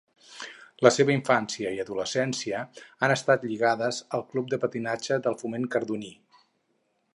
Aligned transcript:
La 0.85 0.91
seva 0.93 1.11
infància 1.15 1.73
i 1.75 1.81
adolescència 1.83 2.63
han 3.07 3.13
estat 3.17 3.45
lligades 3.51 4.01
al 4.19 4.27
Club 4.33 4.49
de 4.55 4.61
Patinatge 4.67 5.21
del 5.29 5.41
Foment 5.43 5.71
Cardoní. 5.77 6.13